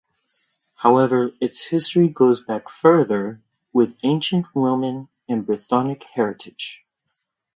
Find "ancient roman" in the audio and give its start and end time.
4.01-5.09